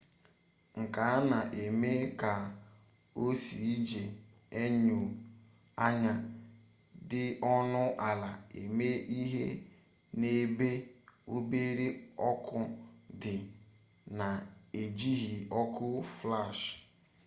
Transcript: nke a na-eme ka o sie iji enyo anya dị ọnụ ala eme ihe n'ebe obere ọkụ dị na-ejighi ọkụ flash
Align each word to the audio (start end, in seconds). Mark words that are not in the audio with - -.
nke 0.81 0.99
a 1.13 1.17
na-eme 1.29 1.91
ka 2.21 2.33
o 3.23 3.23
sie 3.43 3.65
iji 3.73 4.03
enyo 4.63 4.99
anya 5.87 6.13
dị 7.09 7.23
ọnụ 7.55 7.83
ala 8.09 8.31
eme 8.61 8.87
ihe 9.21 9.45
n'ebe 10.19 10.69
obere 11.35 11.87
ọkụ 12.29 12.59
dị 13.21 13.35
na-ejighi 14.17 15.35
ọkụ 15.61 15.87
flash 16.15 16.61